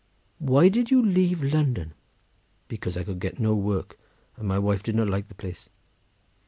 "Why 0.39 0.67
did 0.67 0.89
you 0.89 0.99
leave 1.05 1.43
London?" 1.43 1.93
"Because 2.67 2.97
I 2.97 3.03
could 3.03 3.19
get 3.19 3.39
no 3.39 3.53
work, 3.53 3.99
and 4.35 4.47
my 4.47 4.57
wife 4.57 4.81
did 4.81 4.95
not 4.95 5.09
like 5.09 5.27
the 5.27 5.35
place." 5.35 5.69